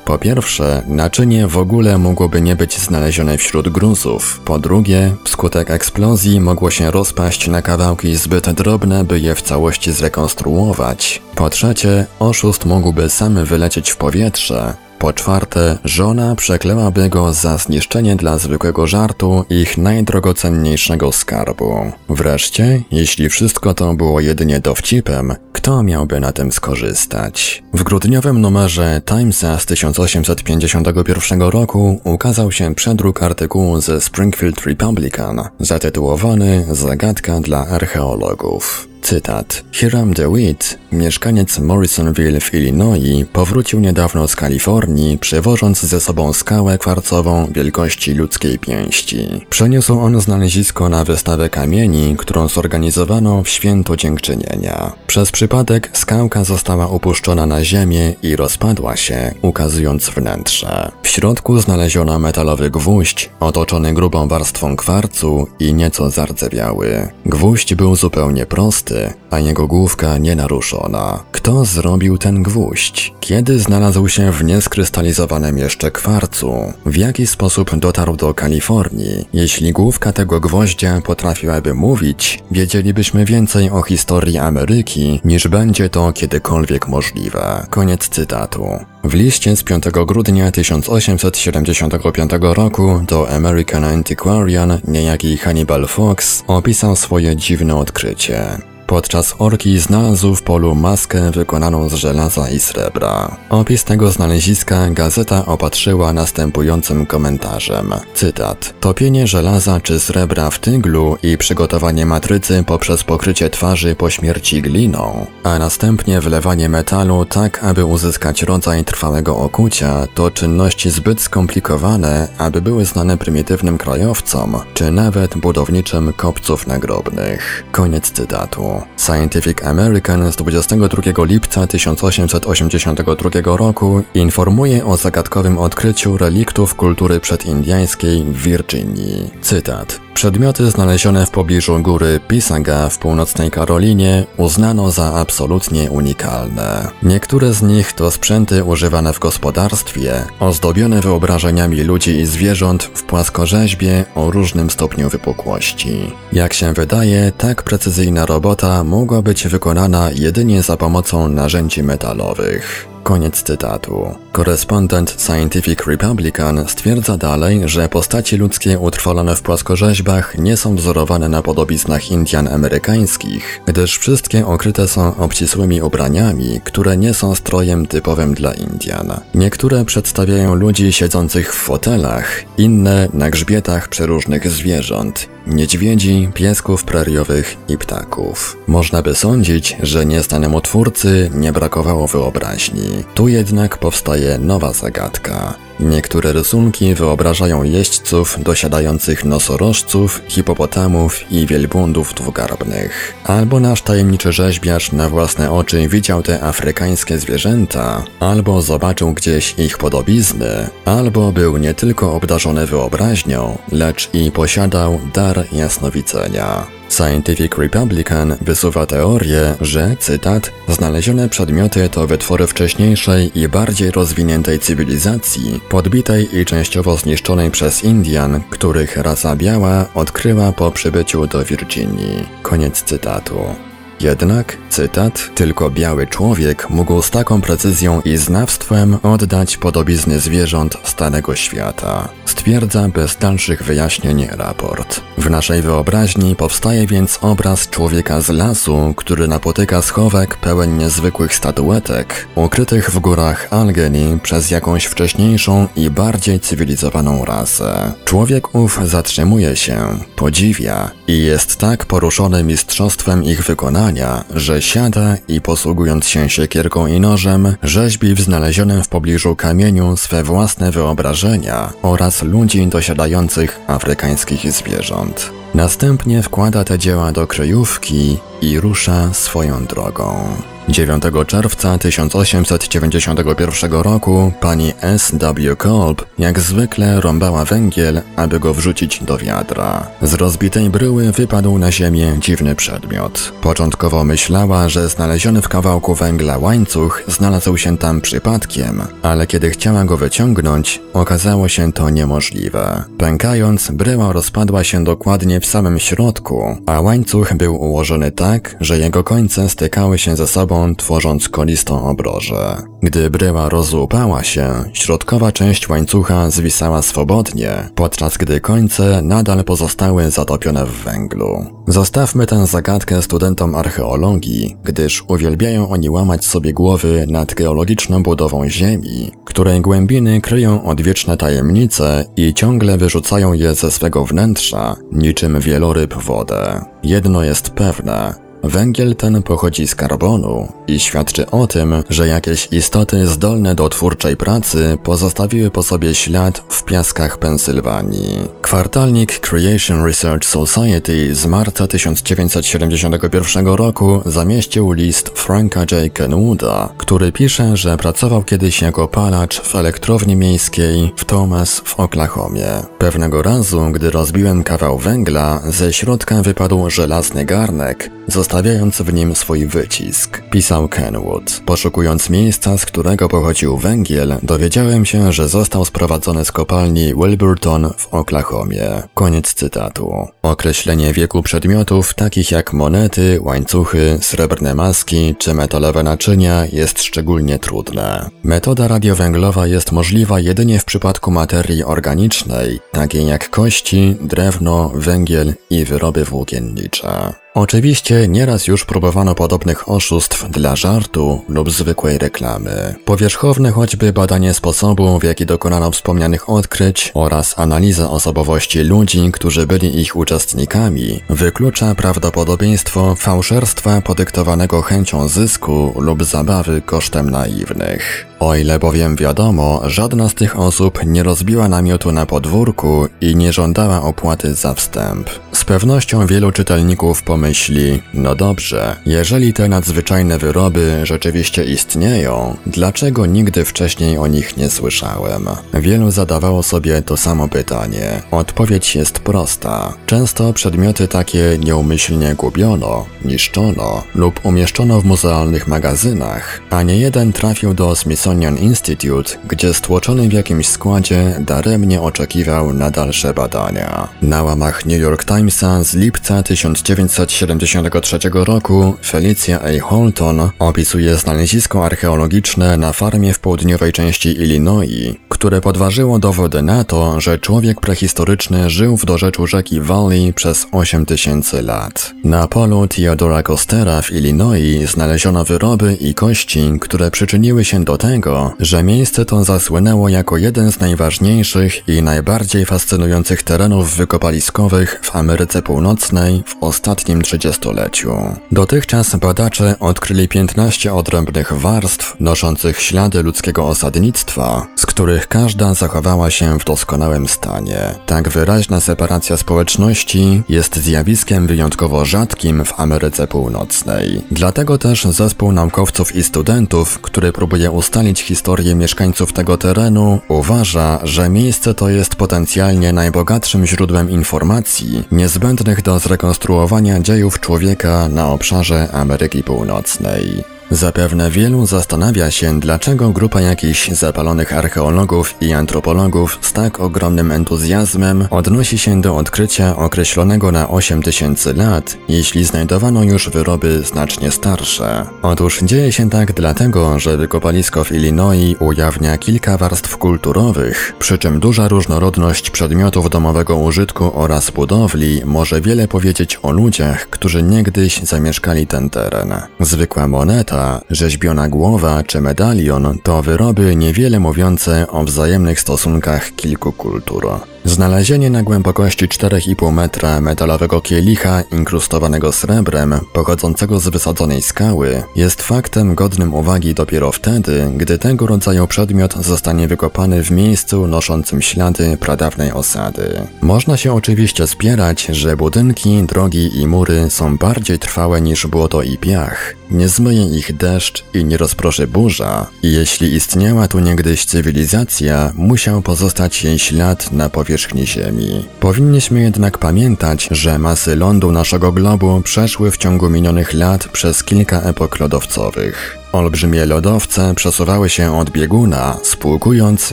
Po 0.04 0.18
pierwsze, 0.18 0.82
naczynie 0.86 1.46
w 1.46 1.58
ogóle 1.58 1.98
mogłoby 1.98 2.40
nie 2.40 2.56
być 2.56 2.78
znalezione 2.78 3.38
wśród 3.38 3.68
gruzów. 3.68 4.40
Po 4.44 4.58
drugie, 4.58 5.14
wskutek 5.24 5.70
eksplozji 5.70 6.40
mogło 6.40 6.70
się 6.70 6.90
rozpaść 6.90 7.48
na 7.48 7.62
kawałki 7.62 8.16
zbyt 8.16 8.50
drobne, 8.50 9.04
by 9.04 9.20
je 9.20 9.34
w 9.34 9.42
całości 9.42 9.92
zrekonstruować. 9.92 11.22
Po 11.34 11.50
trzecie, 11.50 12.06
oszust 12.18 12.64
mógłby 12.64 13.10
sam 13.10 13.44
wylecieć 13.44 13.90
w 13.90 13.96
powietrze, 13.96 14.74
po 15.02 15.12
czwarte, 15.12 15.78
żona 15.84 16.34
przeklełaby 16.34 17.08
go 17.08 17.32
za 17.32 17.56
zniszczenie 17.58 18.16
dla 18.16 18.38
zwykłego 18.38 18.86
żartu 18.86 19.44
ich 19.50 19.78
najdrogocenniejszego 19.78 21.12
skarbu. 21.12 21.92
Wreszcie, 22.08 22.82
jeśli 22.90 23.28
wszystko 23.28 23.74
to 23.74 23.94
było 23.94 24.20
jedynie 24.20 24.60
dowcipem, 24.60 25.34
kto 25.52 25.82
miałby 25.82 26.20
na 26.20 26.32
tym 26.32 26.52
skorzystać? 26.52 27.62
W 27.74 27.82
grudniowym 27.82 28.40
numerze 28.40 29.02
Timesa 29.04 29.58
z 29.58 29.66
1851 29.66 31.42
roku 31.42 32.00
ukazał 32.04 32.52
się 32.52 32.74
przedruk 32.74 33.22
artykułu 33.22 33.80
ze 33.80 34.00
Springfield 34.00 34.66
Republican 34.66 35.40
zatytułowany 35.60 36.66
Zagadka 36.70 37.40
dla 37.40 37.66
archeologów. 37.66 38.91
Cytat. 39.02 39.64
Hiram 39.72 40.14
DeWitt, 40.14 40.78
mieszkaniec 40.92 41.58
Morrisonville 41.58 42.40
w 42.40 42.54
Illinois, 42.54 43.26
powrócił 43.32 43.80
niedawno 43.80 44.28
z 44.28 44.36
Kalifornii, 44.36 45.18
przywożąc 45.18 45.80
ze 45.80 46.00
sobą 46.00 46.32
skałę 46.32 46.78
kwarcową 46.78 47.46
wielkości 47.54 48.14
ludzkiej 48.14 48.58
pięści. 48.58 49.46
Przeniósł 49.50 49.98
on 49.98 50.20
znalezisko 50.20 50.88
na 50.88 51.04
wystawę 51.04 51.48
kamieni, 51.48 52.16
którą 52.18 52.48
zorganizowano 52.48 53.42
w 53.42 53.48
święto 53.48 53.96
dziękczynienia. 53.96 54.92
Przez 55.06 55.30
przypadek 55.30 55.90
skałka 55.92 56.44
została 56.44 56.88
upuszczona 56.88 57.46
na 57.46 57.64
ziemię 57.64 58.14
i 58.22 58.36
rozpadła 58.36 58.96
się, 58.96 59.34
ukazując 59.42 60.08
wnętrze. 60.08 60.90
W 61.02 61.08
środku 61.08 61.60
znaleziono 61.60 62.18
metalowy 62.18 62.70
gwóźdź, 62.70 63.30
otoczony 63.40 63.94
grubą 63.94 64.28
warstwą 64.28 64.76
kwarcu 64.76 65.46
i 65.58 65.74
nieco 65.74 66.10
zardzewiały. 66.10 67.08
Gwóźdź 67.26 67.74
był 67.74 67.96
zupełnie 67.96 68.46
prosty, 68.46 68.91
a 69.30 69.38
jego 69.38 69.66
główka 69.66 70.18
nienaruszona. 70.18 71.24
Kto 71.32 71.64
zrobił 71.64 72.18
ten 72.18 72.42
gwóźdź? 72.42 73.14
Kiedy 73.20 73.58
znalazł 73.58 74.08
się 74.08 74.32
w 74.32 74.44
nieskrystalizowanym 74.44 75.58
jeszcze 75.58 75.90
kwarcu? 75.90 76.72
W 76.86 76.96
jaki 76.96 77.26
sposób 77.26 77.76
dotarł 77.76 78.16
do 78.16 78.34
Kalifornii? 78.34 79.28
Jeśli 79.32 79.72
główka 79.72 80.12
tego 80.12 80.40
gwoździa 80.40 81.00
potrafiłaby 81.00 81.74
mówić, 81.74 82.42
wiedzielibyśmy 82.50 83.24
więcej 83.24 83.70
o 83.70 83.82
historii 83.82 84.38
Ameryki, 84.38 85.20
niż 85.24 85.48
będzie 85.48 85.88
to 85.88 86.12
kiedykolwiek 86.12 86.88
możliwe. 86.88 87.66
Koniec 87.70 88.08
cytatu. 88.08 88.91
W 89.04 89.14
liście 89.14 89.56
z 89.56 89.62
5 89.62 89.84
grudnia 90.06 90.50
1875 90.50 92.30
roku 92.40 93.00
do 93.06 93.30
American 93.30 93.84
Antiquarian 93.84 94.78
niejaki 94.88 95.36
Hannibal 95.36 95.86
Fox 95.86 96.44
opisał 96.46 96.96
swoje 96.96 97.36
dziwne 97.36 97.76
odkrycie. 97.76 98.58
Podczas 98.92 99.34
orki 99.38 99.78
znalazł 99.78 100.34
w 100.34 100.42
polu 100.42 100.74
maskę 100.74 101.30
wykonaną 101.30 101.88
z 101.88 101.94
żelaza 101.94 102.50
i 102.50 102.60
srebra. 102.60 103.36
Opis 103.50 103.84
tego 103.84 104.10
znaleziska 104.10 104.90
gazeta 104.90 105.46
opatrzyła 105.46 106.12
następującym 106.12 107.06
komentarzem. 107.06 107.94
Cytat. 108.14 108.74
Topienie 108.80 109.26
żelaza 109.26 109.80
czy 109.80 110.00
srebra 110.00 110.50
w 110.50 110.58
tyglu 110.58 111.18
i 111.22 111.38
przygotowanie 111.38 112.06
matrycy 112.06 112.64
poprzez 112.66 113.04
pokrycie 113.04 113.50
twarzy 113.50 113.94
po 113.94 114.10
śmierci 114.10 114.62
gliną, 114.62 115.26
a 115.42 115.58
następnie 115.58 116.20
wlewanie 116.20 116.68
metalu 116.68 117.24
tak, 117.24 117.64
aby 117.64 117.84
uzyskać 117.84 118.42
rodzaj 118.42 118.84
trwałego 118.92 119.36
okucia, 119.36 120.06
to 120.14 120.30
czynności 120.30 120.90
zbyt 120.90 121.20
skomplikowane, 121.20 122.28
aby 122.38 122.62
były 122.62 122.84
znane 122.84 123.18
prymitywnym 123.18 123.78
krajowcom, 123.78 124.56
czy 124.74 124.90
nawet 124.90 125.36
budowniczym 125.36 126.12
kopców 126.12 126.66
nagrobnych. 126.66 127.64
Koniec 127.72 128.10
cytatu. 128.10 128.82
Scientific 128.96 129.64
American 129.64 130.32
z 130.32 130.36
22 130.36 131.24
lipca 131.24 131.66
1882 131.66 133.56
roku 133.56 134.02
informuje 134.14 134.84
o 134.84 134.96
zagadkowym 134.96 135.58
odkryciu 135.58 136.16
reliktów 136.16 136.74
kultury 136.74 137.20
przedindiańskiej 137.20 138.24
w 138.24 138.42
Virginii. 138.42 139.30
Cytat. 139.42 140.11
Przedmioty 140.14 140.70
znalezione 140.70 141.26
w 141.26 141.30
pobliżu 141.30 141.82
góry 141.82 142.20
Pisaga 142.28 142.88
w 142.88 142.98
północnej 142.98 143.50
Karolinie 143.50 144.26
uznano 144.36 144.90
za 144.90 145.14
absolutnie 145.14 145.90
unikalne. 145.90 146.88
Niektóre 147.02 147.52
z 147.52 147.62
nich 147.62 147.92
to 147.92 148.10
sprzęty 148.10 148.64
używane 148.64 149.12
w 149.12 149.18
gospodarstwie, 149.18 150.24
ozdobione 150.40 151.00
wyobrażeniami 151.00 151.82
ludzi 151.82 152.10
i 152.10 152.26
zwierząt 152.26 152.82
w 152.82 153.02
płaskorzeźbie 153.02 154.04
o 154.14 154.30
różnym 154.30 154.70
stopniu 154.70 155.08
wypukłości. 155.08 156.12
Jak 156.32 156.54
się 156.54 156.72
wydaje, 156.72 157.32
tak 157.38 157.62
precyzyjna 157.62 158.26
robota 158.26 158.84
mogła 158.84 159.22
być 159.22 159.48
wykonana 159.48 160.10
jedynie 160.14 160.62
za 160.62 160.76
pomocą 160.76 161.28
narzędzi 161.28 161.82
metalowych. 161.82 162.91
Koniec 163.02 163.42
cytatu. 163.42 164.14
Korespondent 164.32 165.14
Scientific 165.18 165.86
Republican 165.86 166.64
stwierdza 166.68 167.16
dalej, 167.16 167.60
że 167.64 167.88
postaci 167.88 168.36
ludzkie 168.36 168.78
utrwalone 168.78 169.36
w 169.36 169.42
płaskorzeźbach 169.42 170.38
nie 170.38 170.56
są 170.56 170.76
wzorowane 170.76 171.28
na 171.28 171.42
podobiznach 171.42 172.10
Indian 172.10 172.48
amerykańskich, 172.48 173.60
gdyż 173.66 173.98
wszystkie 173.98 174.46
okryte 174.46 174.88
są 174.88 175.16
obcisłymi 175.16 175.82
ubraniami, 175.82 176.60
które 176.64 176.96
nie 176.96 177.14
są 177.14 177.34
strojem 177.34 177.86
typowym 177.86 178.34
dla 178.34 178.52
Indian. 178.52 179.20
Niektóre 179.34 179.84
przedstawiają 179.84 180.54
ludzi 180.54 180.92
siedzących 180.92 181.54
w 181.54 181.58
fotelach, 181.58 182.42
inne 182.58 183.08
na 183.12 183.30
grzbietach 183.30 183.88
przeróżnych 183.88 184.48
zwierząt, 184.48 185.28
niedźwiedzi, 185.46 186.28
piesków 186.34 186.84
preriowych 186.84 187.56
i 187.68 187.78
ptaków. 187.78 188.56
Można 188.66 189.02
by 189.02 189.14
sądzić, 189.14 189.76
że 189.82 190.06
nieznanemu 190.06 190.60
twórcy 190.60 191.30
nie 191.34 191.52
brakowało 191.52 192.06
wyobraźni. 192.06 193.04
Tu 193.14 193.28
jednak 193.28 193.78
powstaje 193.78 194.38
nowa 194.38 194.72
zagadka. 194.72 195.54
Niektóre 195.80 196.32
rysunki 196.32 196.94
wyobrażają 196.94 197.62
jeźdźców 197.62 198.38
dosiadających 198.42 199.24
nosorożców, 199.24 200.22
hipopotamów 200.28 201.32
i 201.32 201.46
wielbłądów 201.46 202.14
dwugarbnych. 202.14 203.14
Albo 203.24 203.60
nasz 203.60 203.82
tajemniczy 203.82 204.32
rzeźbiarz 204.32 204.92
na 204.92 205.08
własne 205.08 205.50
oczy 205.50 205.88
widział 205.88 206.22
te 206.22 206.42
afrykańskie 206.42 207.18
zwierzęta, 207.18 208.04
albo 208.20 208.62
zobaczył 208.62 209.12
gdzieś 209.12 209.54
ich 209.58 209.78
podobizny, 209.78 210.68
albo 210.84 211.32
był 211.32 211.56
nie 211.56 211.74
tylko 211.74 212.14
obdarzony 212.14 212.66
wyobraźnią, 212.66 213.58
lecz 213.72 214.10
i 214.14 214.30
posiadał 214.30 215.00
dar 215.14 215.44
jasnowidzenia. 215.52 216.81
Scientific 216.92 217.58
Republican 217.58 218.36
wysuwa 218.40 218.86
teorię, 218.86 219.54
że, 219.60 219.96
cytat, 219.98 220.52
znalezione 220.68 221.28
przedmioty 221.28 221.88
to 221.88 222.06
wytwory 222.06 222.46
wcześniejszej 222.46 223.38
i 223.38 223.48
bardziej 223.48 223.90
rozwiniętej 223.90 224.58
cywilizacji, 224.58 225.60
podbitej 225.68 226.38
i 226.38 226.44
częściowo 226.44 226.96
zniszczonej 226.96 227.50
przez 227.50 227.84
Indian, 227.84 228.40
których 228.50 228.96
rasa 228.96 229.36
biała 229.36 229.86
odkryła 229.94 230.52
po 230.52 230.70
przybyciu 230.70 231.26
do 231.26 231.44
Virginii. 231.44 232.26
Koniec 232.42 232.82
cytatu. 232.82 233.71
Jednak, 234.02 234.56
cytat, 234.70 235.30
tylko 235.34 235.70
biały 235.70 236.06
człowiek 236.06 236.70
mógł 236.70 237.02
z 237.02 237.10
taką 237.10 237.40
precyzją 237.40 238.00
i 238.00 238.16
znawstwem 238.16 238.98
oddać 239.02 239.56
podobizny 239.56 240.20
zwierząt 240.20 240.76
Starego 240.84 241.36
Świata, 241.36 242.08
stwierdza 242.24 242.88
bez 242.88 243.16
dalszych 243.16 243.62
wyjaśnień 243.62 244.28
raport. 244.30 245.00
W 245.18 245.30
naszej 245.30 245.62
wyobraźni 245.62 246.36
powstaje 246.36 246.86
więc 246.86 247.18
obraz 247.22 247.68
człowieka 247.68 248.20
z 248.20 248.28
lasu, 248.28 248.94
który 248.96 249.28
napotyka 249.28 249.82
schowek 249.82 250.36
pełen 250.36 250.78
niezwykłych 250.78 251.34
statuetek, 251.34 252.26
ukrytych 252.34 252.90
w 252.90 252.98
górach 252.98 253.48
Algeni 253.50 254.18
przez 254.22 254.50
jakąś 254.50 254.84
wcześniejszą 254.84 255.68
i 255.76 255.90
bardziej 255.90 256.40
cywilizowaną 256.40 257.24
rasę. 257.24 257.92
Człowiek 258.04 258.54
ów 258.54 258.80
zatrzymuje 258.84 259.56
się, 259.56 259.98
podziwia 260.16 260.90
i 261.08 261.22
jest 261.22 261.56
tak 261.56 261.86
poruszony 261.86 262.44
mistrzostwem 262.44 263.24
ich 263.24 263.44
wykonania, 263.44 263.91
że 264.34 264.62
siada 264.62 265.16
i 265.28 265.40
posługując 265.40 266.08
się 266.08 266.30
siekierką 266.30 266.86
i 266.86 267.00
nożem, 267.00 267.56
rzeźbi 267.62 268.14
w 268.14 268.20
znalezionym 268.20 268.84
w 268.84 268.88
pobliżu 268.88 269.36
kamieniu 269.36 269.96
swe 269.96 270.22
własne 270.24 270.70
wyobrażenia 270.70 271.72
oraz 271.82 272.22
ludzi 272.22 272.66
dosiadających 272.66 273.60
afrykańskich 273.66 274.52
zwierząt. 274.52 275.30
Następnie 275.54 276.22
wkłada 276.22 276.64
te 276.64 276.78
dzieła 276.78 277.12
do 277.12 277.26
kryjówki 277.26 278.18
i 278.42 278.60
rusza 278.60 279.14
swoją 279.14 279.66
drogą. 279.66 280.36
9 280.68 281.02
czerwca 281.26 281.78
1891 281.78 283.72
roku 283.72 284.32
pani 284.40 284.72
S. 284.80 285.12
W. 285.12 285.56
Kolb 285.56 286.06
jak 286.18 286.40
zwykle 286.40 287.00
rąbała 287.00 287.44
węgiel, 287.44 288.02
aby 288.16 288.40
go 288.40 288.54
wrzucić 288.54 289.02
do 289.04 289.18
wiadra. 289.18 289.86
Z 290.02 290.14
rozbitej 290.14 290.70
bryły 290.70 291.12
wypadł 291.12 291.58
na 291.58 291.72
ziemię 291.72 292.16
dziwny 292.20 292.54
przedmiot. 292.54 293.32
Początkowo 293.40 294.04
myślała, 294.04 294.68
że 294.68 294.88
znaleziony 294.88 295.42
w 295.42 295.48
kawałku 295.48 295.94
węgla 295.94 296.38
łańcuch 296.38 297.02
znalazł 297.08 297.56
się 297.56 297.78
tam 297.78 298.00
przypadkiem, 298.00 298.82
ale 299.02 299.26
kiedy 299.26 299.50
chciała 299.50 299.84
go 299.84 299.96
wyciągnąć, 299.96 300.80
okazało 300.92 301.48
się 301.48 301.72
to 301.72 301.90
niemożliwe. 301.90 302.84
Pękając, 302.98 303.70
bryła 303.70 304.12
rozpadła 304.12 304.64
się 304.64 304.84
dokładnie 304.84 305.40
w 305.40 305.46
samym 305.46 305.78
środku, 305.78 306.56
a 306.66 306.80
łańcuch 306.80 307.34
był 307.34 307.62
ułożony 307.62 308.10
tak, 308.10 308.56
że 308.60 308.78
jego 308.78 309.04
końce 309.04 309.48
stykały 309.48 309.98
się 309.98 310.16
ze 310.16 310.26
sobą 310.26 310.51
tworząc 310.76 311.28
kolistą 311.28 311.84
obrożę. 311.88 312.56
Gdy 312.82 313.10
bryła 313.10 313.48
rozłupała 313.48 314.22
się, 314.22 314.50
środkowa 314.72 315.32
część 315.32 315.68
łańcucha 315.68 316.30
zwisała 316.30 316.82
swobodnie, 316.82 317.68
podczas 317.74 318.16
gdy 318.16 318.40
końce 318.40 319.02
nadal 319.02 319.44
pozostały 319.44 320.10
zatopione 320.10 320.66
w 320.66 320.84
węglu. 320.84 321.46
Zostawmy 321.68 322.26
tę 322.26 322.46
zagadkę 322.46 323.02
studentom 323.02 323.54
archeologii, 323.54 324.56
gdyż 324.64 325.04
uwielbiają 325.08 325.68
oni 325.68 325.90
łamać 325.90 326.24
sobie 326.24 326.52
głowy 326.52 327.06
nad 327.08 327.34
geologiczną 327.34 328.02
budową 328.02 328.48
Ziemi, 328.48 329.10
której 329.24 329.60
głębiny 329.60 330.20
kryją 330.20 330.64
odwieczne 330.64 331.16
tajemnice 331.16 332.04
i 332.16 332.34
ciągle 332.34 332.78
wyrzucają 332.78 333.32
je 333.32 333.54
ze 333.54 333.70
swego 333.70 334.04
wnętrza, 334.04 334.76
niczym 334.92 335.40
wieloryb 335.40 335.94
wodę. 335.94 336.64
Jedno 336.82 337.22
jest 337.22 337.50
pewne, 337.50 338.21
Węgiel 338.44 338.96
ten 338.96 339.22
pochodzi 339.22 339.66
z 339.66 339.74
karbonu 339.74 340.52
i 340.66 340.80
świadczy 340.80 341.30
o 341.30 341.46
tym, 341.46 341.74
że 341.90 342.08
jakieś 342.08 342.48
istoty 342.50 343.06
zdolne 343.06 343.54
do 343.54 343.68
twórczej 343.68 344.16
pracy 344.16 344.78
pozostawiły 344.82 345.50
po 345.50 345.62
sobie 345.62 345.94
ślad 345.94 346.42
w 346.48 346.64
piaskach 346.64 347.18
Pensylwanii. 347.18 348.28
Kwartalnik 348.42 349.20
Creation 349.20 349.84
Research 349.84 350.24
Society 350.24 351.14
z 351.14 351.26
marca 351.26 351.66
1971 351.66 353.46
roku 353.46 354.02
zamieścił 354.06 354.72
list 354.72 355.08
Franka 355.14 355.60
J. 355.60 355.92
Kenwooda, 355.92 356.68
który 356.78 357.12
pisze, 357.12 357.56
że 357.56 357.76
pracował 357.76 358.22
kiedyś 358.22 358.62
jako 358.62 358.88
palacz 358.88 359.40
w 359.40 359.54
elektrowni 359.54 360.16
miejskiej 360.16 360.92
w 360.96 361.04
Thomas 361.04 361.62
w 361.64 361.80
Oklahomie. 361.80 362.46
Pewnego 362.78 363.22
razu, 363.22 363.60
gdy 363.72 363.90
rozbiłem 363.90 364.44
kawał 364.44 364.78
węgla, 364.78 365.42
ze 365.44 365.72
środka 365.72 366.22
wypadł 366.22 366.70
żelazny 366.70 367.24
garnek, 367.24 367.90
został 368.08 368.31
zostawiając 368.32 368.82
w 368.82 368.92
nim 368.92 369.16
swój 369.16 369.46
wycisk, 369.46 370.22
pisał 370.30 370.68
Kenwood. 370.68 371.40
Poszukując 371.46 372.10
miejsca, 372.10 372.58
z 372.58 372.66
którego 372.66 373.08
pochodził 373.08 373.56
węgiel, 373.56 374.16
dowiedziałem 374.22 374.84
się, 374.84 375.12
że 375.12 375.28
został 375.28 375.64
sprowadzony 375.64 376.24
z 376.24 376.32
kopalni 376.32 376.94
Wilburton 376.94 377.70
w 377.76 377.94
Oklahomie. 377.94 378.82
Koniec 378.94 379.34
cytatu. 379.34 380.08
Określenie 380.22 380.92
wieku 380.92 381.22
przedmiotów, 381.22 381.94
takich 381.94 382.30
jak 382.30 382.52
monety, 382.52 383.18
łańcuchy, 383.22 383.98
srebrne 384.00 384.54
maski 384.54 385.14
czy 385.18 385.34
metalowe 385.34 385.82
naczynia, 385.82 386.46
jest 386.52 386.82
szczególnie 386.82 387.38
trudne. 387.38 388.10
Metoda 388.24 388.68
radiowęglowa 388.68 389.46
jest 389.46 389.72
możliwa 389.72 390.20
jedynie 390.20 390.58
w 390.58 390.64
przypadku 390.64 391.10
materii 391.10 391.64
organicznej, 391.64 392.60
takiej 392.70 393.06
jak 393.06 393.30
kości, 393.30 393.96
drewno, 394.00 394.72
węgiel 394.74 395.34
i 395.50 395.64
wyroby 395.64 396.04
włókiennicze. 396.04 397.21
Oczywiście 397.34 398.08
nieraz 398.08 398.46
już 398.46 398.64
próbowano 398.64 399.14
podobnych 399.14 399.68
oszustw 399.68 400.30
dla 400.30 400.56
żartu 400.56 401.24
lub 401.28 401.50
zwykłej 401.50 401.98
reklamy. 401.98 402.74
Powierzchowne 402.84 403.50
choćby 403.50 403.92
badanie 403.92 404.34
sposobu, 404.34 404.98
w 404.98 405.04
jaki 405.04 405.26
dokonano 405.26 405.70
wspomnianych 405.70 406.30
odkryć 406.30 406.90
oraz 406.94 407.38
analiza 407.38 407.90
osobowości 407.90 408.60
ludzi, 408.60 409.10
którzy 409.12 409.46
byli 409.46 409.80
ich 409.80 409.96
uczestnikami, 409.96 411.00
wyklucza 411.10 411.74
prawdopodobieństwo 411.74 412.94
fałszerstwa 412.94 413.80
podyktowanego 413.80 414.62
chęcią 414.62 415.08
zysku 415.08 415.72
lub 415.76 416.04
zabawy 416.04 416.62
kosztem 416.62 417.10
naiwnych. 417.10 418.11
O 418.24 418.34
ile 418.34 418.58
bowiem 418.58 418.96
wiadomo, 418.96 419.62
żadna 419.64 420.08
z 420.08 420.14
tych 420.14 420.38
osób 420.38 420.86
nie 420.86 421.02
rozbiła 421.02 421.48
namiotu 421.48 421.92
na 421.92 422.06
podwórku 422.06 422.86
i 423.00 423.16
nie 423.16 423.32
żądała 423.32 423.82
opłaty 423.82 424.34
za 424.34 424.54
wstęp. 424.54 425.10
Z 425.32 425.44
pewnością 425.44 426.06
wielu 426.06 426.32
czytelników 426.32 427.02
pomyśli, 427.02 427.82
no 427.94 428.14
dobrze, 428.14 428.76
jeżeli 428.86 429.32
te 429.32 429.48
nadzwyczajne 429.48 430.18
wyroby 430.18 430.80
rzeczywiście 430.82 431.44
istnieją, 431.44 432.36
dlaczego 432.46 433.06
nigdy 433.06 433.44
wcześniej 433.44 433.98
o 433.98 434.06
nich 434.06 434.36
nie 434.36 434.50
słyszałem? 434.50 435.26
Wielu 435.54 435.90
zadawało 435.90 436.42
sobie 436.42 436.82
to 436.82 436.96
samo 436.96 437.28
pytanie. 437.28 438.02
Odpowiedź 438.10 438.76
jest 438.76 438.98
prosta. 438.98 439.74
Często 439.86 440.32
przedmioty 440.32 440.88
takie 440.88 441.38
nieumyślnie 441.44 442.14
gubiono, 442.14 442.86
niszczono 443.04 443.82
lub 443.94 444.26
umieszczono 444.26 444.80
w 444.80 444.84
muzealnych 444.84 445.48
magazynach, 445.48 446.40
a 446.50 446.62
nie 446.62 446.78
jeden 446.78 447.12
trafił 447.12 447.54
do 447.54 447.76
Smithsonian 447.76 448.11
Institute, 448.20 449.12
gdzie 449.24 449.54
stłoczony 449.54 450.08
w 450.08 450.12
jakimś 450.12 450.46
składzie 450.48 451.16
daremnie 451.20 451.82
oczekiwał 451.82 452.52
na 452.52 452.70
dalsze 452.70 453.14
badania. 453.14 453.88
Na 454.02 454.22
łamach 454.22 454.66
New 454.66 454.80
York 454.80 455.04
Timesa 455.04 455.64
z 455.64 455.74
lipca 455.74 456.22
1973 456.22 457.98
roku 458.12 458.76
Felicia 458.84 459.40
A. 459.40 459.60
Holton 459.60 460.30
opisuje 460.38 460.96
znalezisko 460.96 461.66
archeologiczne 461.66 462.56
na 462.56 462.72
farmie 462.72 463.14
w 463.14 463.18
południowej 463.18 463.72
części 463.72 464.08
Illinois, 464.08 464.96
które 465.08 465.40
podważyło 465.40 465.98
dowody 465.98 466.42
na 466.42 466.64
to, 466.64 467.00
że 467.00 467.18
człowiek 467.18 467.60
prehistoryczny 467.60 468.50
żył 468.50 468.76
w 468.76 468.84
dorzeczu 468.84 469.26
rzeki 469.26 469.60
Valley 469.60 470.12
przez 470.12 470.46
8000 470.52 471.42
lat. 471.42 471.92
Na 472.04 472.28
polu 472.28 472.68
Theodora 472.68 473.22
Costera 473.22 473.82
w 473.82 473.92
Illinois 473.92 474.70
znaleziono 474.70 475.24
wyroby 475.24 475.74
i 475.80 475.94
kości, 475.94 476.52
które 476.60 476.90
przyczyniły 476.90 477.44
się 477.44 477.64
do 477.64 477.78
tego, 477.78 478.01
że 478.38 478.62
miejsce 478.62 479.04
to 479.04 479.24
zasłynęło 479.24 479.88
jako 479.88 480.16
jeden 480.16 480.52
z 480.52 480.60
najważniejszych 480.60 481.68
i 481.68 481.82
najbardziej 481.82 482.46
fascynujących 482.46 483.22
terenów 483.22 483.76
wykopaliskowych 483.76 484.80
w 484.82 484.96
Ameryce 484.96 485.42
Północnej 485.42 486.24
w 486.26 486.36
ostatnim 486.40 487.02
trzydziestoleciu. 487.02 487.96
Dotychczas 488.32 488.96
badacze 488.96 489.58
odkryli 489.60 490.08
15 490.08 490.74
odrębnych 490.74 491.32
warstw 491.32 491.96
noszących 492.00 492.60
ślady 492.60 493.02
ludzkiego 493.02 493.48
osadnictwa, 493.48 494.46
z 494.56 494.66
których 494.66 495.08
każda 495.08 495.54
zachowała 495.54 496.10
się 496.10 496.38
w 496.38 496.44
doskonałym 496.44 497.08
stanie. 497.08 497.74
Tak 497.86 498.08
wyraźna 498.08 498.60
separacja 498.60 499.16
społeczności 499.16 500.22
jest 500.28 500.56
zjawiskiem 500.56 501.26
wyjątkowo 501.26 501.84
rzadkim 501.84 502.44
w 502.44 502.60
Ameryce 502.60 503.06
Północnej. 503.06 504.02
Dlatego 504.10 504.58
też 504.58 504.84
zespół 504.84 505.32
naukowców 505.32 505.96
i 505.96 506.02
studentów, 506.02 506.78
który 506.78 507.12
próbuje 507.12 507.50
ustalić 507.50 507.91
historię 508.00 508.54
mieszkańców 508.54 509.12
tego 509.12 509.38
terenu, 509.38 510.00
uważa, 510.08 510.80
że 510.82 511.08
miejsce 511.08 511.54
to 511.54 511.68
jest 511.68 511.96
potencjalnie 511.96 512.72
najbogatszym 512.72 513.46
źródłem 513.46 513.90
informacji 513.90 514.84
niezbędnych 514.92 515.62
do 515.62 515.78
zrekonstruowania 515.78 516.80
dziejów 516.80 517.20
człowieka 517.20 517.88
na 517.88 518.08
obszarze 518.08 518.68
Ameryki 518.72 519.22
Północnej. 519.22 520.24
Zapewne 520.52 521.10
wielu 521.10 521.46
zastanawia 521.46 522.10
się, 522.10 522.40
dlaczego 522.40 522.90
grupa 522.90 523.20
jakichś 523.20 523.68
zapalonych 523.68 524.32
archeologów 524.32 525.14
i 525.20 525.32
antropologów 525.32 526.18
z 526.20 526.32
tak 526.32 526.60
ogromnym 526.60 527.12
entuzjazmem 527.12 528.06
odnosi 528.10 528.58
się 528.58 528.80
do 528.80 528.96
odkrycia 528.96 529.56
określonego 529.56 530.32
na 530.32 530.48
8000 530.48 531.32
lat, 531.32 531.76
jeśli 531.88 532.24
znajdowano 532.24 532.82
już 532.84 533.10
wyroby 533.10 533.62
znacznie 533.62 534.10
starsze. 534.10 534.86
Otóż 535.02 535.40
dzieje 535.42 535.72
się 535.72 535.90
tak 535.90 536.12
dlatego, 536.12 536.78
że 536.78 536.96
wykopalisko 536.96 537.64
w 537.64 537.72
Illinois 537.72 538.36
ujawnia 538.40 538.98
kilka 538.98 539.36
warstw 539.36 539.76
kulturowych, 539.76 540.72
przy 540.78 540.98
czym 540.98 541.20
duża 541.20 541.48
różnorodność 541.48 542.30
przedmiotów 542.30 542.90
domowego 542.90 543.36
użytku 543.36 543.92
oraz 543.94 544.30
budowli 544.30 545.02
może 545.04 545.40
wiele 545.40 545.68
powiedzieć 545.68 546.18
o 546.22 546.30
ludziach, 546.30 546.90
którzy 546.90 547.22
niegdyś 547.22 547.82
zamieszkali 547.82 548.46
ten 548.46 548.70
teren. 548.70 549.14
Zwykła 549.40 549.88
moneta 549.88 550.41
rzeźbiona 550.70 551.28
głowa 551.28 551.82
czy 551.82 552.00
medalion 552.00 552.78
to 552.82 553.02
wyroby 553.02 553.56
niewiele 553.56 554.00
mówiące 554.00 554.66
o 554.68 554.84
wzajemnych 554.84 555.40
stosunkach 555.40 556.14
kilku 556.16 556.52
kultur. 556.52 557.31
Znalezienie 557.44 558.10
na 558.10 558.22
głębokości 558.22 558.88
4,5 558.88 559.52
metra 559.52 560.00
metalowego 560.00 560.60
kielicha 560.60 561.22
inkrustowanego 561.22 562.12
srebrem, 562.12 562.74
pochodzącego 562.92 563.60
z 563.60 563.68
wysadzonej 563.68 564.22
skały, 564.22 564.82
jest 564.96 565.22
faktem 565.22 565.74
godnym 565.74 566.14
uwagi 566.14 566.54
dopiero 566.54 566.92
wtedy, 566.92 567.50
gdy 567.56 567.78
tego 567.78 568.06
rodzaju 568.06 568.46
przedmiot 568.46 568.94
zostanie 568.94 569.48
wykopany 569.48 570.04
w 570.04 570.10
miejscu 570.10 570.66
noszącym 570.66 571.22
ślady 571.22 571.76
pradawnej 571.80 572.32
osady. 572.32 573.06
Można 573.20 573.56
się 573.56 573.74
oczywiście 573.74 574.26
spierać, 574.26 574.86
że 574.86 575.16
budynki, 575.16 575.82
drogi 575.82 576.40
i 576.40 576.46
mury 576.46 576.90
są 576.90 577.18
bardziej 577.18 577.58
trwałe 577.58 578.00
niż 578.00 578.26
błoto 578.26 578.62
i 578.62 578.78
piach. 578.78 579.34
Nie 579.50 579.68
zmyje 579.68 580.04
ich 580.04 580.36
deszcz 580.36 580.84
i 580.94 581.04
nie 581.04 581.16
rozproszy 581.16 581.66
burza. 581.66 582.26
I 582.42 582.52
jeśli 582.52 582.94
istniała 582.94 583.48
tu 583.48 583.58
niegdyś 583.58 584.04
cywilizacja, 584.04 585.12
musiał 585.14 585.62
pozostać 585.62 586.24
jej 586.24 586.38
ślad 586.38 586.92
na 586.92 587.08
powierzchni 587.08 587.31
powierzchni 587.32 587.66
Ziemi. 587.66 588.24
Powinniśmy 588.40 589.00
jednak 589.00 589.38
pamiętać, 589.38 590.08
że 590.10 590.38
masy 590.38 590.76
lądu 590.76 591.12
naszego 591.12 591.52
globu 591.52 592.02
przeszły 592.02 592.50
w 592.50 592.56
ciągu 592.56 592.90
minionych 592.90 593.32
lat 593.32 593.68
przez 593.68 594.04
kilka 594.04 594.40
epok 594.40 594.80
lodowcowych. 594.80 595.81
Olbrzymie 595.92 596.46
lodowce 596.46 597.14
przesuwały 597.14 597.68
się 597.68 597.98
od 597.98 598.10
bieguna, 598.10 598.78
spłukując, 598.82 599.72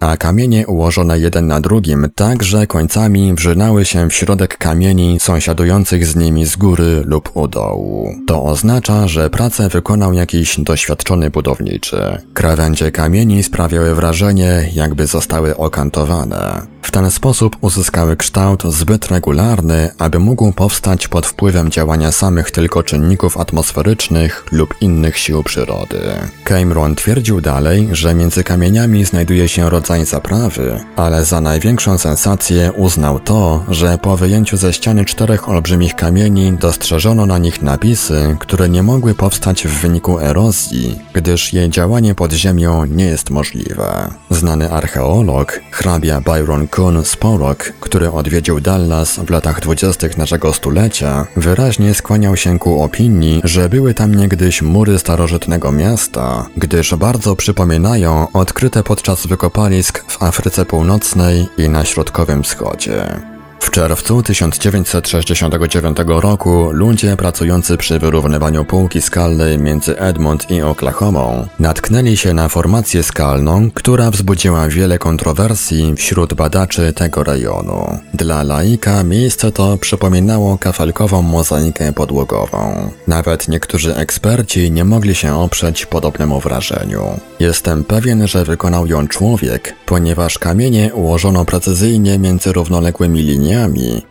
a 0.00 0.16
kamienie 0.16 0.66
ułożone 0.66 1.18
jeden 1.18 1.46
na 1.46 1.60
drugim 1.60 2.06
tak, 2.14 2.42
że 2.42 2.66
końcami 2.66 3.34
wrzynały 3.34 3.84
się 3.84 4.10
w 4.10 4.14
środek 4.14 4.58
kamieni 4.58 5.20
sąsiadujących 5.20 6.06
z 6.06 6.16
nimi 6.16 6.46
z 6.46 6.56
góry 6.56 7.02
lub 7.06 7.30
u 7.36 7.48
dołu. 7.48 8.14
To 8.26 8.44
oznacza, 8.44 9.08
że 9.08 9.30
pracę 9.30 9.68
wykonał 9.68 10.12
jakiś 10.12 10.60
doświadczony 10.60 11.30
budowniczy. 11.30 12.22
Krawędzie 12.34 12.92
kamieni 12.92 13.42
sprawiały 13.42 13.94
wrażenie, 13.94 14.70
jakby 14.74 15.06
zostały 15.06 15.56
okantowane. 15.56 16.77
W 16.82 16.90
ten 16.90 17.10
sposób 17.10 17.56
uzyskały 17.60 18.16
kształt 18.16 18.62
zbyt 18.62 19.06
regularny, 19.06 19.90
aby 19.98 20.18
mógł 20.18 20.52
powstać 20.52 21.08
pod 21.08 21.26
wpływem 21.26 21.70
działania 21.70 22.12
samych 22.12 22.50
tylko 22.50 22.82
czynników 22.82 23.36
atmosferycznych 23.36 24.44
lub 24.52 24.74
innych 24.80 25.18
sił 25.18 25.42
przyrody. 25.42 26.00
Cameron 26.44 26.94
twierdził 26.94 27.40
dalej, 27.40 27.88
że 27.92 28.14
między 28.14 28.44
kamieniami 28.44 29.04
znajduje 29.04 29.48
się 29.48 29.70
rodzaj 29.70 30.06
zaprawy, 30.06 30.80
ale 30.96 31.24
za 31.24 31.40
największą 31.40 31.98
sensację 31.98 32.72
uznał 32.72 33.20
to, 33.20 33.64
że 33.68 33.98
po 33.98 34.16
wyjęciu 34.16 34.56
ze 34.56 34.72
ściany 34.72 35.04
czterech 35.04 35.48
olbrzymich 35.48 35.94
kamieni 35.94 36.52
dostrzeżono 36.52 37.26
na 37.26 37.38
nich 37.38 37.62
napisy, 37.62 38.36
które 38.40 38.68
nie 38.68 38.82
mogły 38.82 39.14
powstać 39.14 39.66
w 39.66 39.80
wyniku 39.80 40.20
erozji, 40.20 40.98
gdyż 41.12 41.52
jej 41.52 41.70
działanie 41.70 42.14
pod 42.14 42.32
ziemią 42.32 42.84
nie 42.84 43.04
jest 43.04 43.30
możliwe. 43.30 44.10
Znany 44.30 44.72
archeolog, 44.72 45.60
hrabia 45.70 46.20
Byron 46.20 46.67
Kun 46.70 47.04
Sporok, 47.04 47.72
który 47.80 48.10
odwiedził 48.10 48.60
Dallas 48.60 49.18
w 49.18 49.30
latach 49.30 49.60
dwudziestych 49.60 50.18
naszego 50.18 50.52
stulecia, 50.52 51.26
wyraźnie 51.36 51.94
skłaniał 51.94 52.36
się 52.36 52.58
ku 52.58 52.82
opinii, 52.82 53.40
że 53.44 53.68
były 53.68 53.94
tam 53.94 54.14
niegdyś 54.14 54.62
mury 54.62 54.98
starożytnego 54.98 55.72
miasta, 55.72 56.46
gdyż 56.56 56.94
bardzo 56.94 57.36
przypominają 57.36 58.26
odkryte 58.32 58.82
podczas 58.82 59.26
wykopalisk 59.26 60.04
w 60.08 60.22
Afryce 60.22 60.64
Północnej 60.64 61.48
i 61.58 61.68
na 61.68 61.84
Środkowym 61.84 62.42
Wschodzie. 62.42 63.37
W 63.60 63.70
czerwcu 63.70 64.22
1969 64.22 65.96
roku 66.06 66.70
ludzie 66.72 67.16
pracujący 67.16 67.76
przy 67.76 67.98
wyrównywaniu 67.98 68.64
półki 68.64 69.02
skalnej 69.02 69.58
między 69.58 69.98
Edmond 69.98 70.50
i 70.50 70.62
Oklahomą 70.62 71.46
natknęli 71.58 72.16
się 72.16 72.34
na 72.34 72.48
formację 72.48 73.02
skalną, 73.02 73.70
która 73.74 74.10
wzbudziła 74.10 74.68
wiele 74.68 74.98
kontrowersji 74.98 75.94
wśród 75.96 76.34
badaczy 76.34 76.92
tego 76.92 77.24
rejonu. 77.24 77.98
Dla 78.14 78.42
laika 78.42 79.04
miejsce 79.04 79.52
to 79.52 79.76
przypominało 79.76 80.58
kafelkową 80.58 81.22
mozaikę 81.22 81.92
podłogową. 81.92 82.90
Nawet 83.06 83.48
niektórzy 83.48 83.96
eksperci 83.96 84.70
nie 84.70 84.84
mogli 84.84 85.14
się 85.14 85.34
oprzeć 85.34 85.86
podobnemu 85.86 86.40
wrażeniu. 86.40 87.02
Jestem 87.40 87.84
pewien, 87.84 88.28
że 88.28 88.44
wykonał 88.44 88.86
ją 88.86 89.08
człowiek, 89.08 89.74
ponieważ 89.86 90.38
kamienie 90.38 90.94
ułożono 90.94 91.44
precyzyjnie 91.44 92.18
między 92.18 92.52
równoległymi 92.52 93.22
liniami 93.22 93.47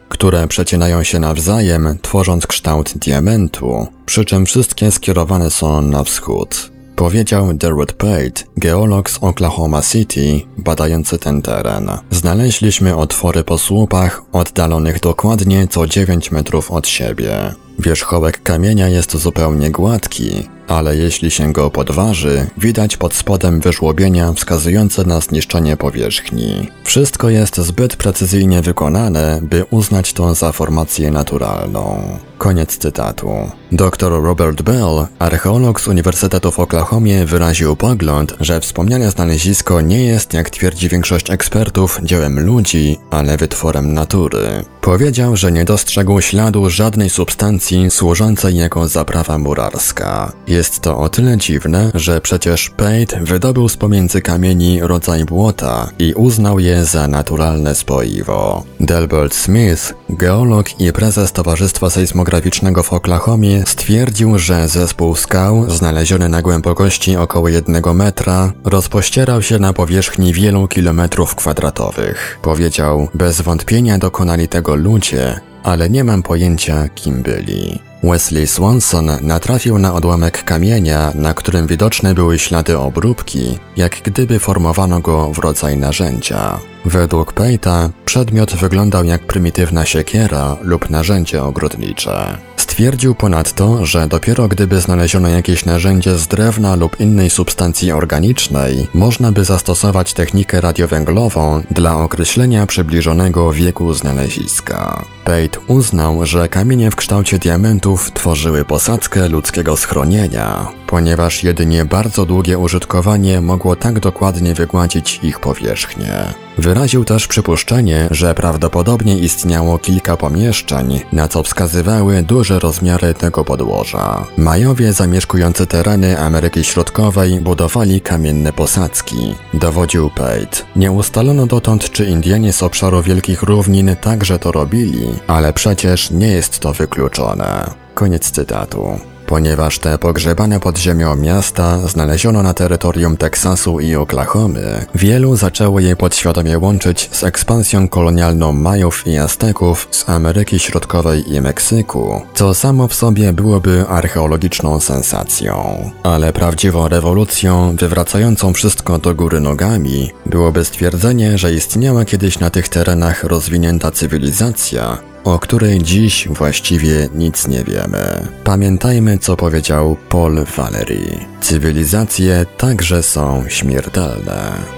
które 0.10 0.48
przecinają 0.48 1.04
się 1.04 1.20
nawzajem, 1.20 1.98
tworząc 2.02 2.48
kształt 2.48 2.98
diamentu, 2.98 3.88
przy 4.06 4.26
czym 4.26 4.46
wszystkie 4.46 4.92
skierowane 4.92 5.50
są 5.50 5.82
na 5.82 6.04
wschód. 6.04 6.72
Powiedział 6.96 7.54
Derwood 7.54 7.94
Pate, 7.94 8.44
geolog 8.58 9.10
z 9.10 9.18
Oklahoma 9.22 9.82
City, 9.82 10.42
badający 10.58 11.18
ten 11.18 11.42
teren. 11.42 11.90
Znaleźliśmy 12.12 12.96
otwory 12.96 13.44
po 13.44 13.58
słupach, 13.58 14.22
oddalonych 14.32 15.00
dokładnie 15.00 15.68
co 15.68 15.88
9 15.88 16.32
metrów 16.32 16.72
od 16.72 16.88
siebie. 16.88 17.54
Wierzchołek 17.80 18.44
kamienia 18.44 18.88
jest 18.88 19.18
zupełnie 19.18 19.72
gładki, 19.72 20.50
ale 20.68 20.96
jeśli 20.96 21.32
się 21.32 21.54
go 21.54 21.72
podważy, 21.72 22.48
widać 22.58 22.98
pod 22.98 23.14
spodem 23.14 23.60
wyżłobienia 23.60 24.34
wskazujące 24.34 25.04
na 25.04 25.22
zniszczenie 25.22 25.78
powierzchni. 25.78 26.72
Wszystko 26.84 27.30
jest 27.30 27.58
zbyt 27.58 27.96
precyzyjnie 27.96 28.62
wykonane, 28.62 29.40
by 29.42 29.66
uznać 29.70 30.14
to 30.14 30.36
za 30.36 30.52
formację 30.52 31.12
naturalną. 31.12 32.02
Koniec 32.38 32.78
cytatu. 32.78 33.30
Dr 33.72 34.24
Robert 34.24 34.62
Bell, 34.62 35.08
archeolog 35.20 35.82
z 35.82 35.88
Uniwersytetu 35.88 36.52
w 36.52 36.60
Oklahomie, 36.60 37.26
wyraził 37.26 37.76
pogląd, 37.76 38.36
że 38.40 38.60
wspomniane 38.60 39.12
znalezisko 39.12 39.82
nie 39.82 40.06
jest, 40.06 40.34
jak 40.34 40.50
twierdzi 40.50 40.90
większość 40.90 41.32
ekspertów, 41.32 42.00
dziełem 42.04 42.40
ludzi, 42.40 42.98
ale 43.12 43.38
wytworem 43.38 43.94
natury. 43.94 44.64
Powiedział, 44.82 45.38
że 45.38 45.52
nie 45.52 45.66
dostrzegł 45.66 46.22
śladu 46.22 46.70
żadnej 46.70 47.10
substancji 47.10 47.67
służącej 47.90 48.56
jako 48.56 48.88
zaprawa 48.88 49.38
murarska. 49.38 50.32
Jest 50.48 50.80
to 50.80 50.98
o 50.98 51.10
tyle 51.10 51.38
dziwne, 51.38 51.92
że 51.94 52.22
przecież 52.22 52.70
Pate 52.70 53.20
wydobył 53.22 53.70
z 53.70 53.78
pomiędzy 53.78 54.22
kamieni 54.22 54.80
rodzaj 54.82 55.26
błota 55.26 55.90
i 56.00 56.14
uznał 56.14 56.60
je 56.60 56.86
za 56.86 57.08
naturalne 57.08 57.76
spoiwo. 57.76 58.64
Delbert 58.80 59.36
Smith, 59.36 59.94
geolog 60.10 60.82
i 60.82 60.94
prezes 60.94 61.32
Towarzystwa 61.32 61.90
Sejsmograficznego 61.90 62.84
w 62.84 62.94
Oklahomie, 62.94 63.64
stwierdził, 63.66 64.40
że 64.40 64.68
zespół 64.68 65.16
skał, 65.16 65.70
znaleziony 65.70 66.30
na 66.30 66.42
głębokości 66.42 67.18
około 67.18 67.50
jednego 67.50 67.94
metra, 67.94 68.54
rozpościerał 68.64 69.42
się 69.42 69.60
na 69.60 69.74
powierzchni 69.74 70.34
wielu 70.34 70.68
kilometrów 70.68 71.36
kwadratowych. 71.36 72.40
Powiedział, 72.42 73.08
bez 73.14 73.42
wątpienia 73.42 73.98
dokonali 73.98 74.48
tego 74.48 74.76
ludzie, 74.76 75.40
ale 75.64 75.90
nie 75.90 76.04
mam 76.04 76.24
pojęcia, 76.24 76.90
kim 76.96 77.22
byli. 77.22 77.80
Wesley 78.04 78.48
Swanson 78.48 79.12
natrafił 79.22 79.80
na 79.80 79.94
odłamek 79.94 80.44
kamienia, 80.44 81.12
na 81.16 81.34
którym 81.34 81.68
widoczne 81.68 82.14
były 82.14 82.40
ślady 82.40 82.78
obróbki, 82.78 83.60
jak 83.78 84.02
gdyby 84.04 84.40
formowano 84.40 85.00
go 85.00 85.34
w 85.34 85.40
rodzaj 85.40 85.78
narzędzia. 85.78 86.60
Według 86.86 87.34
Pejta 87.34 87.90
przedmiot 88.06 88.56
wyglądał 88.56 89.04
jak 89.04 89.22
prymitywna 89.22 89.86
siekiera 89.86 90.58
lub 90.62 90.90
narzędzie 90.90 91.44
ogrodnicze 91.44 92.38
Twierdził 92.66 93.16
ponadto, 93.16 93.86
że 93.86 94.08
dopiero 94.08 94.48
gdyby 94.48 94.82
znaleziono 94.82 95.28
jakieś 95.28 95.66
narzędzie 95.66 96.18
z 96.18 96.28
drewna 96.28 96.76
lub 96.76 97.00
innej 97.00 97.30
substancji 97.30 97.92
organicznej, 97.92 98.88
można 98.94 99.32
by 99.32 99.44
zastosować 99.44 100.14
technikę 100.14 100.62
radiowęglową 100.62 101.64
dla 101.72 101.98
określenia 101.98 102.66
przybliżonego 102.66 103.54
wieku 103.54 103.94
znaleziska. 103.94 105.06
Pate 105.24 105.60
uznał, 105.68 106.26
że 106.26 106.50
kamienie 106.50 106.92
w 106.92 106.96
kształcie 106.96 107.40
diamentów 107.40 108.12
tworzyły 108.12 108.66
posadzkę 108.66 109.30
ludzkiego 109.30 109.78
schronienia, 109.78 110.68
ponieważ 110.88 111.44
jedynie 111.44 111.86
bardzo 111.86 112.26
długie 112.26 112.58
użytkowanie 112.58 113.42
mogło 113.42 113.76
tak 113.76 114.00
dokładnie 114.00 114.54
wygładzić 114.54 115.20
ich 115.24 115.40
powierzchnię. 115.40 116.34
Wyraził 116.58 117.06
też 117.06 117.28
przypuszczenie, 117.28 118.08
że 118.12 118.34
prawdopodobnie 118.36 119.20
istniało 119.20 119.78
kilka 119.78 120.18
pomieszczeń, 120.18 121.02
na 121.14 121.28
co 121.28 121.44
wskazywały 121.44 122.24
duże 122.24 122.47
rozmiary 122.50 123.14
tego 123.14 123.46
podłoża. 123.46 124.26
Majowie 124.38 124.94
zamieszkujący 124.94 125.68
tereny 125.68 126.20
Ameryki 126.20 126.64
Środkowej 126.64 127.40
budowali 127.40 128.02
kamienne 128.02 128.54
posadzki. 128.54 129.36
Dowodził 129.54 130.10
Pate. 130.10 130.64
Nie 130.76 130.92
ustalono 130.92 131.46
dotąd, 131.46 131.92
czy 131.92 132.06
Indianie 132.06 132.54
z 132.54 132.64
obszaru 132.64 133.02
Wielkich 133.02 133.44
Równin 133.44 133.96
także 133.96 134.40
to 134.40 134.52
robili, 134.52 135.08
ale 135.28 135.54
przecież 135.54 136.12
nie 136.12 136.28
jest 136.28 136.60
to 136.60 136.74
wykluczone. 136.74 137.72
Koniec 137.94 138.32
cytatu 138.32 139.00
ponieważ 139.28 139.80
te 139.80 139.98
pogrzebane 139.98 140.60
pod 140.60 140.78
ziemią 140.78 141.16
miasta 141.16 141.88
znaleziono 141.88 142.44
na 142.44 142.54
terytorium 142.54 143.18
Teksasu 143.18 143.80
i 143.80 143.96
Oklahomy, 143.96 144.86
wielu 144.96 145.36
zaczęło 145.36 145.80
je 145.80 145.96
podświadomie 145.96 146.58
łączyć 146.60 147.10
z 147.12 147.24
ekspansją 147.24 147.88
kolonialną 147.90 148.54
Majów 148.54 149.08
i 149.08 149.18
Azteków 149.18 149.88
z 149.92 150.10
Ameryki 150.10 150.60
Środkowej 150.60 151.34
i 151.34 151.42
Meksyku, 151.42 152.22
co 152.34 152.54
samo 152.54 152.88
w 152.88 152.94
sobie 152.94 153.34
byłoby 153.34 153.86
archeologiczną 153.90 154.80
sensacją. 154.80 155.78
Ale 156.04 156.34
prawdziwą 156.34 156.88
rewolucją, 156.88 157.76
wywracającą 157.76 158.54
wszystko 158.54 158.98
do 158.98 159.16
góry 159.16 159.40
nogami, 159.40 160.12
byłoby 160.26 160.66
stwierdzenie, 160.66 161.38
że 161.38 161.54
istniała 161.54 162.06
kiedyś 162.06 162.40
na 162.40 162.50
tych 162.50 162.70
terenach 162.70 163.24
rozwinięta 163.24 163.92
cywilizacja, 163.92 164.98
o 165.34 165.40
której 165.40 165.80
dziś 165.80 166.28
właściwie 166.28 167.10
nic 167.16 167.48
nie 167.48 167.64
wiemy. 167.64 168.28
Pamiętajmy, 168.44 169.18
co 169.18 169.38
powiedział 169.38 169.98
Paul 170.10 170.46
Valery. 170.58 171.00
Cywilizacje 171.42 172.46
także 172.58 173.04
są 173.04 173.44
śmiertelne. 173.48 174.77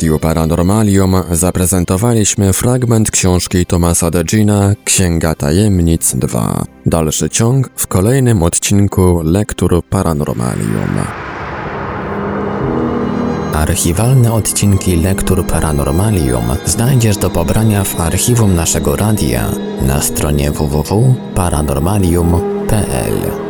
Radiu 0.00 0.18
Paranormalium 0.18 1.14
zaprezentowaliśmy 1.30 2.52
fragment 2.52 3.10
książki 3.10 3.66
Tomasa 3.66 4.10
Degina 4.10 4.74
Księga 4.84 5.34
Tajemnic 5.34 6.14
2. 6.14 6.64
Dalszy 6.86 7.30
ciąg 7.30 7.70
w 7.76 7.86
kolejnym 7.86 8.42
odcinku 8.42 9.20
Lektur 9.24 9.82
Paranormalium. 9.90 10.98
Archiwalne 13.54 14.32
odcinki 14.32 14.96
Lektur 14.96 15.46
Paranormalium 15.46 16.44
znajdziesz 16.66 17.16
do 17.16 17.30
pobrania 17.30 17.84
w 17.84 18.00
archiwum 18.00 18.54
naszego 18.54 18.96
radia 18.96 19.50
na 19.82 20.02
stronie 20.02 20.50
www.paranormalium.pl 20.50 23.49